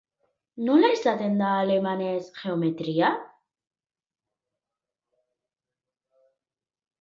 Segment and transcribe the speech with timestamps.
[0.67, 3.11] Nola esaten da alemanez "geometria"?